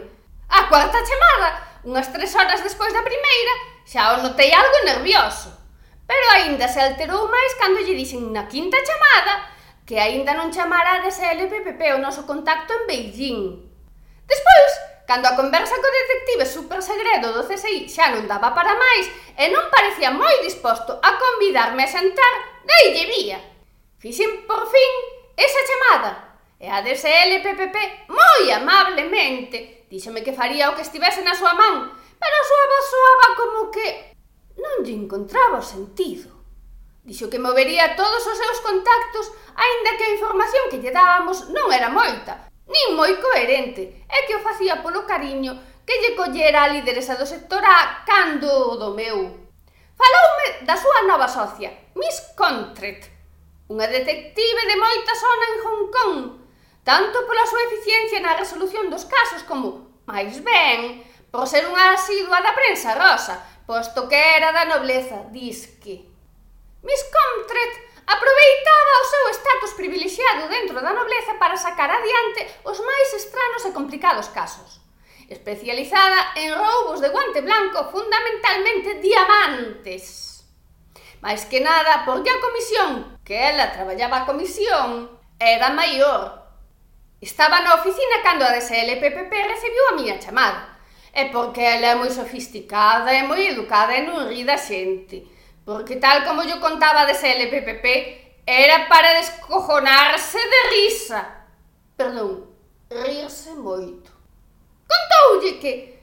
A 0.54 0.70
cuarta 0.70 1.02
chamada, 1.02 1.82
unhas 1.82 2.06
tres 2.14 2.30
horas 2.38 2.62
despois 2.62 2.94
da 2.94 3.02
primeira, 3.02 3.82
xa 3.82 4.14
o 4.14 4.22
notei 4.22 4.54
algo 4.54 4.86
nervioso. 4.86 5.50
Pero 6.06 6.24
aínda 6.30 6.70
se 6.70 6.78
alterou 6.78 7.26
máis 7.26 7.58
cando 7.58 7.82
lle 7.82 7.98
dixen 7.98 8.30
na 8.30 8.46
quinta 8.46 8.78
chamada 8.86 9.50
que 9.82 9.98
aínda 9.98 10.30
non 10.32 10.54
chamara 10.54 10.96
a 10.96 11.02
DSL 11.02 11.50
o 11.50 11.98
noso 11.98 12.22
contacto 12.22 12.72
en 12.72 12.86
Beijing. 12.86 13.42
Despois, 14.24 14.93
Cando 15.06 15.28
a 15.28 15.36
conversa 15.36 15.76
co 15.76 15.88
detective 15.92 16.48
super 16.48 16.80
segredo 16.80 17.36
do 17.36 17.44
CSI 17.44 17.92
xa 17.92 18.08
non 18.08 18.24
daba 18.24 18.56
para 18.56 18.72
máis 18.72 19.04
e 19.36 19.52
non 19.52 19.68
parecía 19.68 20.08
moi 20.08 20.32
disposto 20.40 20.96
a 20.96 21.10
convidarme 21.20 21.84
a 21.84 21.92
sentar, 21.92 22.34
deille 22.64 23.04
vía. 23.12 23.36
Fixen 24.00 24.48
por 24.48 24.64
fin 24.64 24.92
esa 25.36 25.60
chamada 25.68 26.10
e 26.56 26.72
a 26.72 26.80
DSLPPP 26.80 28.08
moi 28.08 28.44
amablemente 28.48 29.84
díxome 29.92 30.24
que 30.24 30.32
faría 30.32 30.72
o 30.72 30.76
que 30.76 30.88
estivese 30.88 31.20
na 31.20 31.36
súa 31.36 31.52
man, 31.52 31.92
pero 32.16 32.34
a 32.40 32.48
súa 32.48 32.64
voz 32.72 32.84
soaba 32.88 33.28
como 33.36 33.60
que 33.68 34.16
non 34.56 34.88
lle 34.88 34.96
encontraba 34.96 35.60
o 35.60 35.68
sentido. 35.68 36.32
Dixo 37.04 37.28
que 37.28 37.36
movería 37.36 37.92
todos 37.92 38.24
os 38.24 38.40
seus 38.40 38.58
contactos, 38.64 39.28
aínda 39.52 40.00
que 40.00 40.08
a 40.08 40.14
información 40.16 40.64
que 40.72 40.80
lle 40.80 40.96
dábamos 40.96 41.52
non 41.52 41.68
era 41.68 41.92
moita, 41.92 42.48
Nin 42.64 42.96
moi 42.96 43.12
coherente, 43.20 44.04
é 44.08 44.24
que 44.24 44.36
o 44.36 44.44
facía 44.44 44.80
polo 44.80 45.04
cariño 45.04 45.52
que 45.84 46.00
lle 46.00 46.16
collera 46.16 46.64
a 46.64 46.72
lideresa 46.72 47.14
do 47.20 47.28
sector 47.28 47.60
A 47.60 48.04
cando 48.08 48.80
do 48.80 48.96
meu. 48.96 49.18
Faloume 49.94 50.46
da 50.64 50.76
súa 50.76 51.04
nova 51.04 51.28
socia, 51.28 51.70
Miss 51.94 52.32
Contret, 52.32 53.04
unha 53.68 53.84
detective 53.84 54.62
de 54.64 54.76
moita 54.80 55.12
zona 55.12 55.44
en 55.52 55.56
Hong 55.60 55.84
Kong, 55.92 56.18
tanto 56.82 57.28
pola 57.28 57.44
súa 57.44 57.68
eficiencia 57.68 58.18
na 58.24 58.36
resolución 58.36 58.88
dos 58.88 59.04
casos 59.04 59.44
como, 59.44 60.00
máis 60.08 60.40
ben, 60.40 61.04
por 61.28 61.44
ser 61.44 61.68
unha 61.68 61.92
asidua 61.92 62.40
da 62.40 62.56
prensa 62.56 62.96
rosa, 62.96 63.44
posto 63.68 64.08
que 64.08 64.16
era 64.16 64.56
da 64.56 64.64
nobleza, 64.64 65.28
disque. 65.28 66.04
Miss 66.80 67.02
Contret 67.12 67.72
aproveitaba 68.06 69.00
o 69.00 69.04
seu 69.04 69.24
estatus 69.30 69.72
privilexiado 69.74 70.48
dentro 70.48 70.80
da 70.80 70.92
nobleza 70.92 71.34
para 71.34 71.56
sacar 71.56 71.90
adiante 71.90 72.46
os 72.64 72.78
máis 72.80 73.08
estranos 73.14 73.64
e 73.64 73.72
complicados 73.72 74.28
casos. 74.28 74.80
Especializada 75.28 76.36
en 76.36 76.52
roubos 76.52 77.00
de 77.00 77.08
guante 77.08 77.40
blanco, 77.40 77.88
fundamentalmente 77.88 79.00
diamantes. 79.00 80.44
Mais 81.24 81.48
que 81.48 81.60
nada, 81.60 82.04
porque 82.04 82.28
a 82.28 82.40
comisión, 82.40 83.18
que 83.24 83.32
ela 83.32 83.72
traballaba 83.72 84.20
a 84.20 84.26
comisión, 84.26 85.08
era 85.40 85.70
maior. 85.70 86.44
Estaba 87.20 87.64
na 87.64 87.80
oficina 87.80 88.20
cando 88.20 88.44
a 88.44 88.52
DSLPPP 88.52 89.32
recibiu 89.32 89.84
a 89.88 89.96
miña 89.96 90.20
chamada. 90.20 90.76
É 91.14 91.32
porque 91.32 91.62
ela 91.62 91.86
é 91.86 91.94
moi 91.94 92.10
sofisticada 92.10 93.14
e 93.14 93.22
moi 93.24 93.48
educada 93.48 93.96
e 93.96 94.04
non 94.04 94.28
ri 94.28 94.44
da 94.44 94.60
xente 94.60 95.33
porque 95.64 95.96
tal 95.96 96.24
como 96.24 96.44
yo 96.44 96.60
contaba 96.60 97.06
de 97.06 97.14
SLPPP, 97.14 98.42
era 98.46 98.88
para 98.88 99.14
descojonarse 99.14 100.38
de 100.38 100.70
risa. 100.70 101.46
Perdón, 101.96 102.50
rirse 102.90 103.54
moito. 103.54 104.12
Contoulle 104.86 105.58
que 105.58 105.98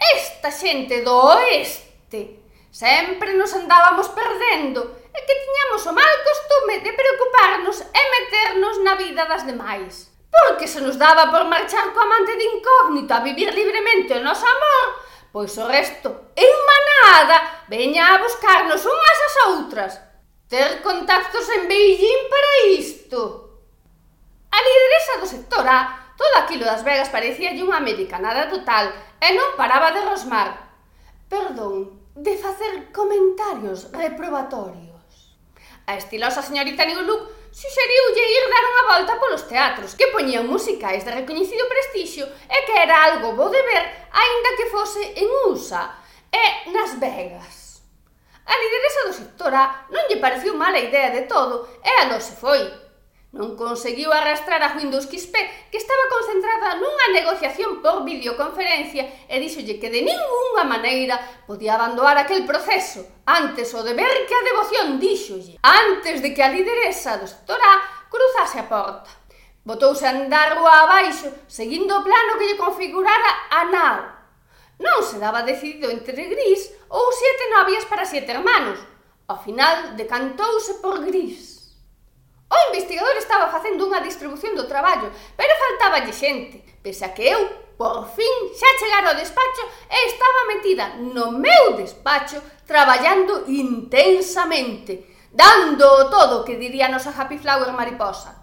esta 0.00 0.50
xente 0.50 1.02
do 1.02 1.12
oeste 1.12 2.40
sempre 2.72 3.34
nos 3.34 3.52
andábamos 3.52 4.08
perdendo 4.08 4.80
e 5.12 5.18
que 5.20 5.36
tiñamos 5.36 5.84
o 5.84 5.92
mal 5.92 6.14
costume 6.24 6.80
de 6.80 6.92
preocuparnos 6.96 7.84
e 7.84 8.02
meternos 8.16 8.80
na 8.80 8.96
vida 8.96 9.28
das 9.28 9.44
demais. 9.44 10.08
Porque 10.32 10.64
se 10.64 10.80
nos 10.80 10.96
daba 10.96 11.28
por 11.28 11.44
marchar 11.44 11.92
co 11.92 12.00
amante 12.00 12.32
de 12.32 12.48
incógnito 12.48 13.12
a 13.12 13.20
vivir 13.20 13.52
libremente 13.52 14.16
o 14.16 14.24
noso 14.24 14.48
amor, 14.48 15.04
pois 15.28 15.52
o 15.60 15.68
resto, 15.68 16.32
en 16.32 16.54
manada, 16.64 17.51
veña 17.68 18.14
a 18.14 18.22
buscarnos 18.22 18.82
unhas 18.86 19.20
as 19.28 19.36
outras. 19.50 19.92
Ter 20.48 20.82
contactos 20.82 21.48
en 21.48 21.68
Beijing 21.68 22.22
para 22.28 22.50
isto. 22.78 23.20
A 24.52 24.58
lideresa 24.60 25.14
do 25.20 25.26
sector 25.26 25.64
A, 25.64 26.12
todo 26.16 26.34
aquilo 26.38 26.64
das 26.68 26.84
Vegas 26.84 27.08
parecía 27.08 27.56
unha 27.56 27.80
americanada 27.80 28.52
total 28.52 28.92
e 29.16 29.28
non 29.32 29.56
paraba 29.56 29.94
de 29.96 30.04
rosmar. 30.04 30.76
Perdón, 31.32 32.02
de 32.12 32.36
facer 32.36 32.92
comentarios 32.92 33.88
reprobatorios. 33.88 34.92
A 35.88 35.96
estilosa 35.96 36.44
señorita 36.44 36.84
Niuluk 36.84 37.32
suxeriulle 37.52 38.24
ir 38.36 38.44
dar 38.48 38.64
unha 38.64 38.84
volta 38.92 39.20
polos 39.20 39.48
teatros 39.48 39.96
que 39.96 40.12
poñían 40.12 40.48
musicais 40.48 41.04
de 41.04 41.16
recoñecido 41.16 41.64
prestixio 41.68 42.24
e 42.28 42.58
que 42.68 42.76
era 42.76 43.08
algo 43.08 43.32
bo 43.36 43.48
de 43.48 43.60
ver 43.60 43.84
aínda 44.12 44.56
que 44.56 44.72
fose 44.72 45.00
en 45.16 45.28
USA 45.48 46.01
e 46.32 46.70
nas 46.72 46.98
Vegas. 46.98 47.72
A 48.46 48.54
lideresa 48.58 49.06
do 49.06 49.12
sector 49.12 49.54
A 49.54 49.86
non 49.92 50.08
lle 50.08 50.18
pareceu 50.18 50.56
mala 50.56 50.80
idea 50.80 51.14
de 51.14 51.28
todo 51.30 51.68
e 51.84 51.90
aló 52.02 52.18
se 52.18 52.34
foi. 52.34 52.58
Non 53.32 53.56
conseguiu 53.56 54.12
arrastrar 54.12 54.60
a 54.60 54.76
Windows 54.76 55.08
XP 55.08 55.32
que 55.70 55.80
estaba 55.80 56.10
concentrada 56.12 56.76
nunha 56.76 57.16
negociación 57.16 57.80
por 57.80 58.04
videoconferencia 58.04 59.08
e 59.24 59.40
díxolle 59.40 59.80
que 59.80 59.88
de 59.88 60.04
ningunha 60.04 60.68
maneira 60.68 61.16
podía 61.48 61.78
abandonar 61.78 62.18
aquel 62.18 62.44
proceso. 62.44 63.00
Antes 63.24 63.72
o 63.72 63.80
de 63.80 63.94
ver 63.96 64.28
que 64.28 64.36
a 64.36 64.46
devoción 64.48 65.00
díxolle. 65.00 65.56
Antes 65.64 66.20
de 66.20 66.34
que 66.34 66.42
a 66.44 66.52
lideresa 66.52 67.16
do 67.16 67.30
sector 67.30 67.56
A 67.56 68.04
cruzase 68.12 68.60
a 68.60 68.68
porta. 68.68 69.08
Botouse 69.64 70.04
a 70.04 70.12
andar 70.12 70.58
rua 70.58 70.84
abaixo, 70.84 71.30
seguindo 71.46 71.94
o 71.94 72.04
plano 72.04 72.36
que 72.36 72.52
lle 72.52 72.60
configurara 72.60 73.30
a 73.48 73.64
nao 73.70 74.21
non 74.82 75.00
se 75.06 75.22
daba 75.22 75.46
decidido 75.46 75.86
entre 75.88 76.26
Gris 76.26 76.74
ou 76.90 77.14
sete 77.14 77.44
novias 77.54 77.86
para 77.86 78.04
sete 78.04 78.34
hermanos. 78.34 78.82
Ao 79.30 79.38
final 79.38 79.94
decantouse 79.94 80.82
por 80.82 81.00
Gris. 81.06 81.62
O 82.52 82.58
investigador 82.68 83.16
estaba 83.16 83.48
facendo 83.48 83.88
unha 83.88 84.04
distribución 84.04 84.52
do 84.52 84.68
traballo, 84.68 85.08
pero 85.38 85.56
faltaba 85.56 86.04
xente, 86.12 86.60
pese 86.84 87.06
a 87.08 87.14
que 87.16 87.24
eu, 87.32 87.40
por 87.80 88.04
fin, 88.12 88.52
xa 88.52 88.68
chegara 88.76 89.14
ao 89.14 89.20
despacho 89.22 89.64
e 89.88 89.98
estaba 90.12 90.50
metida 90.52 90.84
no 91.00 91.32
meu 91.32 91.72
despacho 91.80 92.44
traballando 92.68 93.48
intensamente, 93.48 95.08
dando 95.32 96.12
todo 96.12 96.44
que 96.44 96.60
diría 96.60 96.90
a 96.90 96.92
nosa 96.92 97.14
Happy 97.16 97.40
Flower 97.40 97.72
mariposa. 97.72 98.36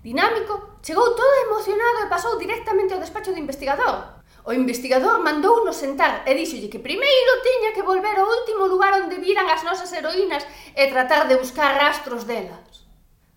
Dinámico, 0.00 0.80
chegou 0.80 1.14
todo 1.14 1.42
emocionado 1.46 2.02
e 2.02 2.10
pasou 2.10 2.40
directamente 2.40 2.96
ao 2.96 3.04
despacho 3.04 3.30
do 3.30 3.38
investigador. 3.38 4.21
O 4.42 4.50
investigador 4.50 5.22
mandounos 5.22 5.78
sentar 5.78 6.26
e 6.26 6.34
díxolle 6.34 6.66
que 6.66 6.82
primeiro 6.82 7.32
tiña 7.46 7.70
que 7.70 7.86
volver 7.86 8.18
ao 8.18 8.26
último 8.26 8.66
lugar 8.66 8.90
onde 8.98 9.22
viran 9.22 9.46
as 9.46 9.62
nosas 9.62 9.94
heroínas 9.94 10.42
e 10.74 10.90
tratar 10.90 11.30
de 11.30 11.38
buscar 11.38 11.78
rastros 11.78 12.26
delas. 12.26 12.82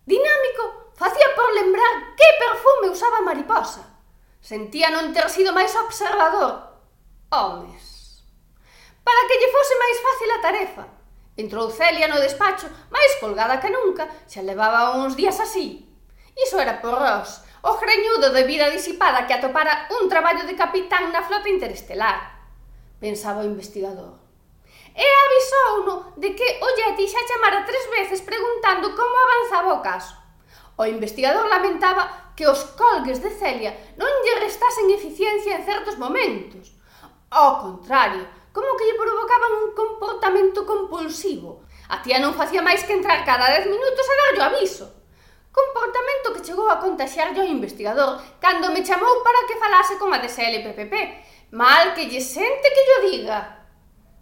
Dinámico 0.10 0.90
facía 0.98 1.30
por 1.38 1.46
lembrar 1.54 2.18
que 2.18 2.42
perfume 2.42 2.90
usaba 2.90 3.22
a 3.22 3.28
mariposa. 3.30 3.86
Sentía 4.42 4.90
non 4.90 5.14
ter 5.14 5.30
sido 5.30 5.54
máis 5.54 5.78
observador. 5.78 6.74
Homes. 7.30 8.26
Para 9.06 9.22
que 9.30 9.38
lle 9.38 9.54
fose 9.54 9.74
máis 9.78 9.98
fácil 10.02 10.30
a 10.34 10.42
tarefa. 10.42 10.86
Entrou 11.38 11.70
Celia 11.70 12.10
no 12.10 12.18
despacho, 12.18 12.66
máis 12.90 13.14
colgada 13.22 13.62
que 13.62 13.70
nunca, 13.70 14.10
xa 14.26 14.42
levaba 14.42 14.98
uns 14.98 15.14
días 15.14 15.38
así. 15.38 15.86
Iso 16.34 16.58
era 16.58 16.82
por 16.82 16.98
Ross, 16.98 17.45
o 17.66 17.74
greñudo 17.82 18.30
de 18.30 18.44
vida 18.46 18.70
disipada 18.70 19.26
que 19.26 19.34
atopara 19.34 19.90
un 19.98 20.06
traballo 20.06 20.46
de 20.46 20.54
capitán 20.54 21.10
na 21.10 21.26
flota 21.26 21.50
interestelar, 21.50 22.46
pensaba 23.02 23.42
o 23.42 23.50
investigador. 23.50 24.22
E 24.94 25.02
avisouno 25.02 26.14
de 26.14 26.38
que 26.38 26.46
o 26.62 26.68
Yeti 26.78 27.10
xa 27.10 27.26
chamara 27.26 27.66
tres 27.66 27.90
veces 27.90 28.22
preguntando 28.22 28.94
como 28.94 29.18
avanzaba 29.18 29.74
o 29.74 29.82
caso. 29.82 30.14
O 30.78 30.86
investigador 30.86 31.50
lamentaba 31.50 32.32
que 32.38 32.46
os 32.46 32.62
colgues 32.78 33.18
de 33.26 33.34
Celia 33.34 33.74
non 33.98 34.14
lle 34.22 34.46
restasen 34.46 34.94
eficiencia 34.94 35.58
en 35.58 35.66
certos 35.66 35.98
momentos. 35.98 36.70
Ao 37.34 37.66
contrario, 37.66 38.30
como 38.54 38.78
que 38.78 38.86
lle 38.86 39.02
provocaban 39.02 39.52
un 39.66 39.70
comportamento 39.74 40.70
compulsivo. 40.70 41.66
A 41.90 41.98
tía 42.06 42.22
non 42.22 42.38
facía 42.38 42.62
máis 42.62 42.86
que 42.86 42.94
entrar 42.94 43.26
cada 43.26 43.50
dez 43.52 43.66
minutos 43.66 44.06
e 44.06 44.16
darlle 44.16 44.42
o 44.46 44.50
aviso. 44.54 44.86
Comportamento 45.56 46.34
que 46.34 46.44
chegou 46.44 46.68
a 46.70 46.82
contaxiarlle 46.84 47.40
ao 47.40 47.54
investigador 47.58 48.20
cando 48.44 48.74
me 48.76 48.84
chamou 48.84 49.24
para 49.24 49.48
que 49.48 49.56
falase 49.64 49.96
con 49.96 50.12
a 50.12 50.20
DSLPPP. 50.20 50.94
Mal 51.52 51.96
que 51.96 52.08
lle 52.12 52.20
sente 52.20 52.68
que 52.76 52.84
yo 52.90 52.98
diga. 53.10 53.40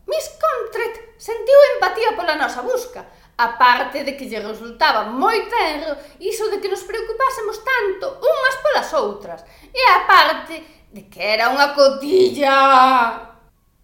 Miss 0.06 0.28
Contret 0.38 1.18
sentiu 1.18 1.60
empatía 1.74 2.14
pola 2.16 2.36
nosa 2.36 2.62
busca, 2.62 3.02
a 3.38 3.48
parte 3.58 4.04
de 4.04 4.14
que 4.18 4.30
lle 4.30 4.46
resultaba 4.46 5.10
moi 5.10 5.50
terro 5.50 5.98
iso 6.20 6.52
de 6.52 6.62
que 6.62 6.70
nos 6.70 6.86
preocupásemos 6.86 7.58
tanto 7.66 8.06
unhas 8.22 8.58
polas 8.62 8.90
outras, 8.94 9.42
e 9.74 9.82
a 9.90 10.06
parte 10.06 10.56
de 10.94 11.10
que 11.10 11.18
era 11.18 11.50
unha 11.50 11.74
cotilla. 11.74 12.54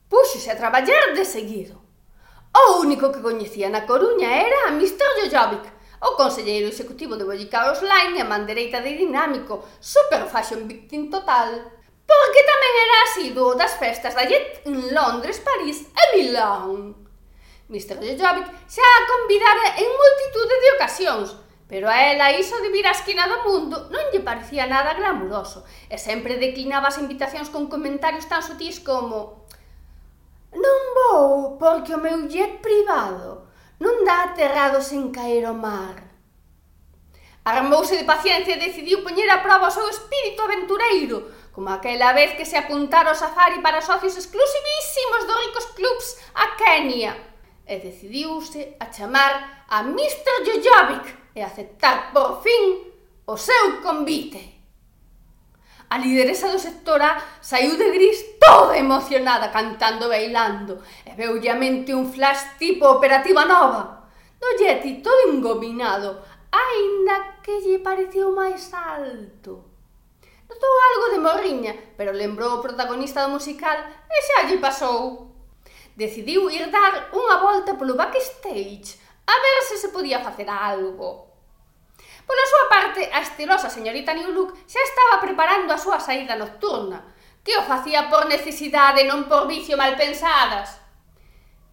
Puxose 0.06 0.54
a 0.54 0.60
traballar 0.60 1.18
de 1.18 1.26
seguido. 1.26 1.82
O 2.54 2.86
único 2.86 3.10
que 3.10 3.26
coñecía 3.26 3.70
na 3.74 3.90
Coruña 3.90 4.30
era 4.38 4.70
a 4.70 4.74
Mr. 4.78 5.26
Jojovic, 5.26 5.66
O 6.00 6.16
conselleiro 6.16 6.68
executivo 6.72 7.18
de 7.18 7.28
Bollicaos 7.28 7.84
Line 7.84 8.20
é 8.20 8.24
mandereita 8.24 8.80
de 8.80 8.96
dinámico, 8.96 9.68
super 9.80 10.28
fashion 10.32 10.64
victim 10.64 11.12
total. 11.12 11.76
Porque 12.08 12.42
tamén 12.48 12.74
era 12.86 12.98
asiduo 13.04 13.52
das 13.60 13.76
festas 13.76 14.16
da 14.16 14.24
Jet 14.24 14.64
en 14.64 14.96
Londres, 14.96 15.44
París 15.44 15.92
e 15.92 16.04
Milán. 16.16 16.96
Mr. 17.70 18.00
Jojovic 18.02 18.48
xa 18.66 18.82
a 18.82 19.06
convidara 19.06 19.78
en 19.78 19.90
multitude 19.92 20.56
de 20.58 20.70
ocasións, 20.80 21.30
pero 21.70 21.86
a 21.86 22.02
ela 22.02 22.34
iso 22.34 22.58
de 22.64 22.74
vir 22.74 22.88
á 22.88 22.96
esquina 22.96 23.30
do 23.30 23.46
mundo 23.46 23.92
non 23.94 24.10
lle 24.10 24.26
parecía 24.26 24.66
nada 24.66 24.98
glamuroso 24.98 25.62
e 25.86 26.02
sempre 26.02 26.42
declinaba 26.42 26.90
as 26.90 26.98
invitacións 26.98 27.54
con 27.54 27.70
comentarios 27.70 28.26
tan 28.26 28.42
sutís 28.42 28.82
como 28.82 29.46
Non 30.50 30.82
vou 30.98 31.62
porque 31.62 31.94
o 31.94 32.02
meu 32.02 32.26
jet 32.26 32.58
privado 32.58 33.49
non 33.80 34.04
dá 34.04 34.28
aterrado 34.28 34.84
sen 34.84 35.10
caer 35.16 35.48
ao 35.48 35.56
mar. 35.56 35.96
Armouse 37.48 37.96
de 37.96 38.04
paciencia 38.04 38.54
e 38.56 38.60
decidiu 38.60 39.02
poñer 39.02 39.32
a 39.32 39.40
prova 39.40 39.72
o 39.72 39.72
seu 39.72 39.88
espírito 39.90 40.44
aventureiro, 40.44 41.32
como 41.56 41.70
aquela 41.72 42.14
vez 42.14 42.36
que 42.36 42.46
se 42.46 42.60
apuntara 42.60 43.10
ao 43.10 43.16
safari 43.16 43.64
para 43.64 43.82
socios 43.82 44.16
exclusivísimos 44.20 45.26
dos 45.26 45.40
ricos 45.48 45.66
clubs 45.78 46.08
a 46.36 46.56
Kenia. 46.60 47.16
E 47.66 47.80
decidiuse 47.80 48.76
a 48.80 48.92
chamar 48.92 49.66
a 49.70 49.80
Mr. 49.82 50.44
Jojovic 50.46 51.16
e 51.36 51.42
aceptar 51.42 52.12
por 52.12 52.44
fin 52.44 52.92
o 53.26 53.38
seu 53.38 53.82
convite 53.82 54.59
a 55.90 55.98
lideresa 55.98 56.54
do 56.54 56.60
sector 56.60 57.02
A 57.02 57.18
saiu 57.42 57.76
de 57.76 57.90
gris 57.92 58.38
toda 58.40 58.78
emocionada 58.78 59.50
cantando 59.50 60.06
e 60.06 60.10
bailando 60.10 60.82
e 61.06 61.12
veulle 61.18 61.50
a 61.50 61.56
mente 61.56 61.94
un 61.94 62.06
flash 62.14 62.58
tipo 62.58 62.86
operativa 62.86 63.46
nova. 63.46 64.08
Do 64.40 64.56
Yeti 64.62 65.02
todo 65.02 65.34
engominado, 65.34 66.22
aínda 66.52 67.42
que 67.44 67.60
lle 67.60 67.80
pareceu 67.80 68.32
máis 68.32 68.72
alto. 68.74 69.66
Notou 70.50 70.74
algo 70.90 71.08
de 71.14 71.20
morriña, 71.20 71.74
pero 71.98 72.12
lembrou 72.12 72.58
o 72.58 72.62
protagonista 72.62 73.26
do 73.26 73.34
musical 73.34 73.78
e 74.10 74.18
xa 74.22 74.48
lle 74.48 74.58
pasou. 74.58 75.30
Decidiu 75.98 76.50
ir 76.50 76.72
dar 76.72 77.12
unha 77.12 77.38
volta 77.44 77.76
polo 77.76 77.98
backstage 77.98 78.98
a 79.28 79.36
ver 79.36 79.60
se 79.68 79.78
se 79.78 79.90
podía 79.90 80.22
facer 80.22 80.50
algo. 80.50 81.29
Pola 82.30 82.46
súa 82.46 82.66
parte, 82.70 83.10
a 83.10 83.26
estilosa 83.26 83.74
señorita 83.74 84.14
New 84.14 84.30
Look 84.30 84.54
xa 84.70 84.78
estaba 84.86 85.18
preparando 85.18 85.74
a 85.74 85.82
súa 85.82 85.98
saída 85.98 86.38
nocturna, 86.38 87.02
que 87.42 87.58
o 87.58 87.66
facía 87.66 88.06
por 88.06 88.30
necesidade 88.30 89.02
non 89.02 89.26
por 89.26 89.50
vicio 89.50 89.74
mal 89.74 89.98
pensadas. 89.98 90.78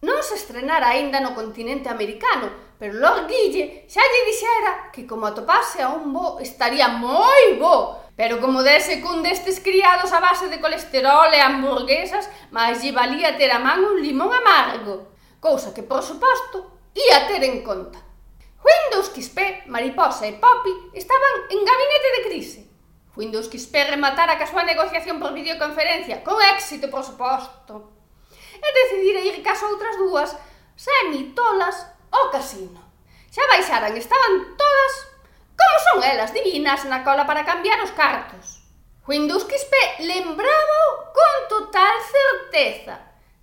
Non 0.01 0.25
se 0.25 0.33
estrenara 0.33 0.97
aínda 0.97 1.21
no 1.21 1.37
continente 1.37 1.93
americano, 1.93 2.49
pero 2.81 2.97
Lord 2.97 3.29
Guille 3.29 3.85
xa 3.85 4.01
lle 4.01 4.25
dixera 4.25 4.89
que 4.89 5.05
como 5.05 5.29
atopase 5.29 5.85
a 5.85 5.93
un 5.93 6.09
bo 6.09 6.41
estaría 6.41 6.89
moi 6.89 7.53
bo, 7.61 8.09
pero 8.17 8.41
como 8.41 8.65
dese 8.65 8.97
cun 8.97 9.21
destes 9.21 9.61
criados 9.61 10.09
a 10.09 10.17
base 10.17 10.49
de 10.49 10.57
colesterol 10.57 11.29
e 11.37 11.37
hamburguesas, 11.37 12.25
máis 12.49 12.81
lle 12.81 12.97
valía 12.97 13.37
ter 13.37 13.53
a 13.53 13.61
man 13.61 13.85
un 13.85 14.01
limón 14.01 14.33
amargo, 14.33 15.13
cousa 15.37 15.69
que, 15.69 15.85
por 15.85 16.01
suposto, 16.01 16.81
ia 16.97 17.29
ter 17.29 17.45
en 17.45 17.61
conta. 17.61 18.06
Windows 18.67 19.07
XP, 19.15 19.63
Mariposa 19.67 20.27
e 20.27 20.33
Poppy 20.35 20.91
estaban 20.93 21.33
en 21.49 21.63
gabinete 21.63 22.09
de 22.17 22.23
crise. 22.27 22.59
Windows 23.15 23.47
XP 23.47 23.73
rematara 23.95 24.37
ca 24.37 24.45
súa 24.45 24.67
negociación 24.67 25.17
por 25.23 25.31
videoconferencia, 25.31 26.21
con 26.21 26.35
éxito, 26.43 26.91
por 26.91 27.01
suposto, 27.07 27.95
e 28.59 28.67
decidira 28.75 29.23
ir 29.23 29.39
cas 29.39 29.63
outras 29.63 29.95
dúas 29.95 30.35
semitolas 30.75 31.87
ao 32.11 32.27
casino. 32.29 32.83
Xa 33.31 33.47
baixaran, 33.47 33.95
estaban 33.95 34.53
todas 34.59 34.93
como 35.55 35.75
son 35.87 35.97
elas 36.03 36.35
divinas 36.35 36.83
na 36.85 37.01
cola 37.07 37.23
para 37.23 37.47
cambiar 37.47 37.79
os 37.81 37.95
cartos. 37.95 38.61
Windows 39.07 39.47
XP 39.47 40.03
lembraba 40.03 40.81
con 41.15 41.35
total 41.47 41.95
certeza. 42.03 42.99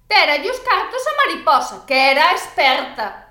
Tera 0.07 0.37
os 0.37 0.61
cartos 0.61 1.03
a 1.09 1.17
mariposa, 1.25 1.77
que 1.89 1.97
era 1.97 2.37
experta 2.37 3.24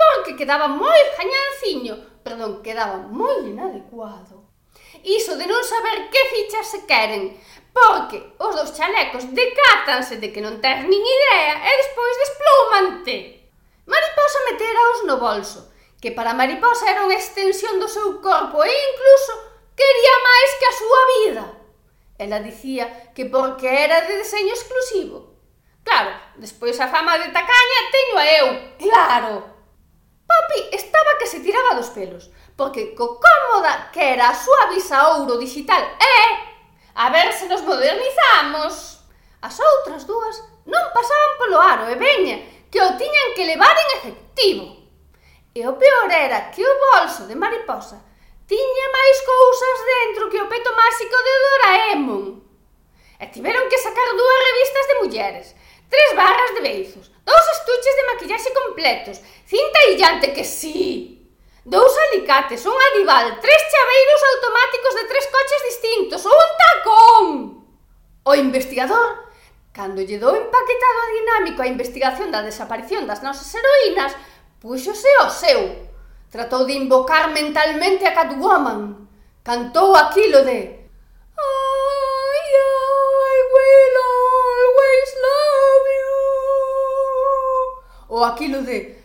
porque 0.00 0.36
quedaba 0.36 0.66
moi 0.68 1.00
jañanciño, 1.16 1.94
perdón, 2.24 2.62
quedaba 2.64 2.96
moi 3.04 3.36
inadecuado. 3.52 4.48
Iso 5.04 5.36
de 5.36 5.46
non 5.46 5.62
saber 5.64 6.08
que 6.12 6.30
fichas 6.32 6.66
se 6.72 6.80
queren, 6.88 7.36
porque 7.72 8.18
os 8.36 8.52
dos 8.56 8.74
chalecos 8.76 9.24
decátanse 9.32 10.16
de 10.20 10.28
que 10.32 10.44
non 10.44 10.60
tes 10.60 10.84
nin 10.84 11.00
idea 11.00 11.54
e 11.68 11.72
despois 11.80 12.14
desplúmante. 12.20 13.16
Mariposa 13.86 14.38
meteraos 14.50 15.00
no 15.08 15.16
bolso, 15.16 15.60
que 16.00 16.10
para 16.12 16.36
Mariposa 16.36 16.88
era 16.90 17.04
unha 17.06 17.16
extensión 17.16 17.80
do 17.80 17.88
seu 17.88 18.20
corpo 18.24 18.64
e 18.64 18.72
incluso 18.72 19.32
quería 19.76 20.16
máis 20.24 20.50
que 20.58 20.66
a 20.66 20.78
súa 20.80 21.02
vida. 21.16 21.44
Ela 22.20 22.44
dicía 22.44 23.12
que 23.16 23.24
porque 23.24 23.68
era 23.68 24.04
de 24.04 24.20
deseño 24.20 24.52
exclusivo. 24.52 25.32
Claro, 25.80 26.12
despois 26.36 26.76
a 26.76 26.92
fama 26.92 27.16
de 27.16 27.32
tacaña 27.32 27.80
teño 27.88 28.16
a 28.20 28.26
eu, 28.28 28.46
claro. 28.76 29.59
Papi 30.30 30.70
estaba 30.70 31.18
que 31.18 31.26
se 31.26 31.40
tiraba 31.40 31.74
dos 31.74 31.90
pelos, 31.90 32.30
porque 32.54 32.94
co 32.94 33.18
cómoda 33.18 33.90
que 33.90 34.14
era 34.14 34.30
a 34.30 34.38
súa 34.38 34.70
visa 34.70 35.18
ouro 35.18 35.34
digital 35.42 35.82
eh, 35.98 36.30
a 36.94 37.10
ver 37.10 37.32
se 37.32 37.48
nos 37.48 37.62
modernizamos. 37.62 39.02
As 39.40 39.56
outras 39.58 40.04
dúas 40.04 40.36
non 40.68 40.92
pasaban 40.92 41.32
polo 41.40 41.58
aro 41.58 41.84
e 41.88 41.96
veña 41.96 42.36
que 42.70 42.78
o 42.78 42.94
tiñan 43.00 43.34
que 43.34 43.48
levar 43.48 43.72
en 43.72 43.88
efectivo. 43.98 44.66
E 45.50 45.66
o 45.66 45.74
peor 45.74 46.10
era 46.12 46.52
que 46.52 46.62
o 46.62 46.74
bolso 46.92 47.26
de 47.26 47.34
mariposa 47.34 47.98
tiña 48.46 48.86
máis 48.92 49.18
cousas 49.24 49.76
dentro 49.94 50.28
que 50.30 50.42
o 50.42 50.50
peto 50.50 50.70
máxico 50.76 51.16
de 51.16 51.34
Doraemon. 51.42 52.24
E 53.18 53.24
tiveron 53.32 53.66
que 53.72 53.80
sacar 53.80 54.08
dúas 54.12 54.38
revistas 54.46 54.84
de 54.86 54.98
mulleres 55.02 55.46
tres 55.90 56.16
barras 56.16 56.54
de 56.54 56.60
beizos, 56.60 57.10
dous 57.26 57.46
estuches 57.58 57.94
de 57.96 58.06
maquillaxe 58.14 58.50
completos, 58.54 59.20
cinta 59.44 59.78
illante 59.90 60.32
que 60.32 60.44
sí, 60.44 61.28
dous 61.64 61.92
alicates, 62.08 62.64
un 62.64 62.72
adival, 62.72 63.38
tres 63.40 63.60
chaveiros 63.70 64.22
automáticos 64.32 64.94
de 64.94 65.04
tres 65.04 65.26
coches 65.26 65.62
distintos, 65.70 66.24
un 66.24 66.50
tacón. 66.62 67.26
O 68.22 68.34
investigador, 68.34 69.28
cando 69.72 70.02
lle 70.02 70.18
dou 70.18 70.36
empaquetado 70.36 70.98
a 71.02 71.12
dinámico 71.18 71.60
a 71.62 71.68
investigación 71.68 72.30
da 72.30 72.46
desaparición 72.46 73.06
das 73.06 73.22
nosas 73.22 73.50
heroínas, 73.52 74.14
puxose 74.60 75.10
o 75.26 75.28
seu. 75.28 75.90
Tratou 76.30 76.64
de 76.64 76.78
invocar 76.78 77.34
mentalmente 77.34 78.06
a 78.06 78.14
Catwoman. 78.14 79.08
Cantou 79.42 79.96
aquilo 79.96 80.44
de 80.44 80.79
Ou 88.10 88.26
aquilo 88.26 88.66
de 88.66 88.98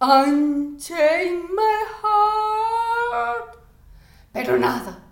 Unchain 0.00 1.34
my 1.50 1.78
heart. 1.98 3.58
Pero 4.32 4.54
nada. 4.56 5.02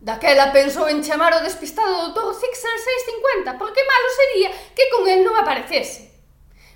Daquela 0.00 0.54
pensou 0.54 0.86
en 0.86 1.02
chamar 1.02 1.34
o 1.34 1.42
despistado 1.42 1.90
doutor 1.90 2.30
Zixer 2.38 2.78
650 2.78 3.58
Porque 3.58 3.82
malo 3.82 4.08
sería 4.14 4.50
que 4.78 4.86
con 4.94 5.10
el 5.10 5.26
non 5.26 5.34
aparecese? 5.34 6.06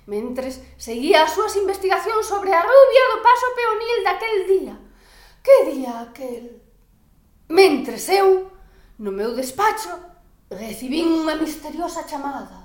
Mentres 0.03 0.59
seguía 0.75 1.23
as 1.23 1.31
súas 1.31 1.55
investigacións 1.55 2.27
sobre 2.27 2.51
a 2.51 2.59
rubia 2.59 3.03
do 3.15 3.23
paso 3.23 3.47
peonil 3.55 3.99
daquel 4.03 4.37
día. 4.51 4.75
Que 5.39 5.71
día 5.71 6.03
aquel? 6.03 6.59
Mentres 7.47 8.11
eu, 8.11 8.51
no 8.99 9.15
meu 9.15 9.31
despacho, 9.31 9.95
recibín 10.51 11.07
unha 11.23 11.39
misteriosa 11.39 12.03
chamada. 12.03 12.62